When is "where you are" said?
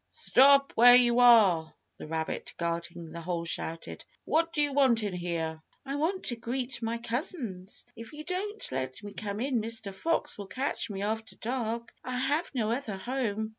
0.73-1.71